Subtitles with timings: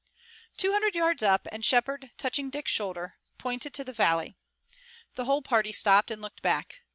[0.57, 4.35] Two hundred yards up, and Shepard, touching Dick's shoulder, pointed to the valley.
[5.13, 6.79] The whole party stopped and looked back.